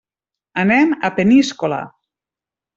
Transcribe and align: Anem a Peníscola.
Anem 0.63 0.95
a 1.09 1.13
Peníscola. 1.19 1.81